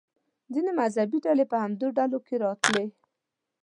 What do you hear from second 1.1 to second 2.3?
ډلې په همدې ډلو